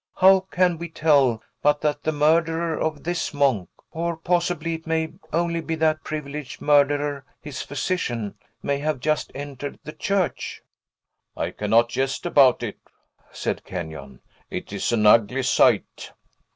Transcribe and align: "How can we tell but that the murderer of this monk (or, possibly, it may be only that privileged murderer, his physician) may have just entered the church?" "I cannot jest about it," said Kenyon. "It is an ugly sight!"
"How 0.15 0.39
can 0.39 0.79
we 0.79 0.89
tell 0.89 1.43
but 1.61 1.81
that 1.81 2.01
the 2.01 2.11
murderer 2.11 2.75
of 2.75 3.03
this 3.03 3.35
monk 3.35 3.69
(or, 3.91 4.17
possibly, 4.17 4.73
it 4.73 4.87
may 4.87 5.05
be 5.05 5.19
only 5.31 5.61
that 5.75 6.03
privileged 6.03 6.59
murderer, 6.59 7.23
his 7.39 7.61
physician) 7.61 8.33
may 8.63 8.79
have 8.79 8.99
just 8.99 9.31
entered 9.35 9.77
the 9.83 9.93
church?" 9.93 10.63
"I 11.37 11.51
cannot 11.51 11.89
jest 11.89 12.25
about 12.25 12.63
it," 12.63 12.79
said 13.31 13.63
Kenyon. 13.63 14.21
"It 14.49 14.73
is 14.73 14.91
an 14.91 15.05
ugly 15.05 15.43
sight!" 15.43 16.13